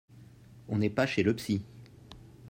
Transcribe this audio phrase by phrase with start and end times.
[0.67, 1.61] On n’est pas chez le psy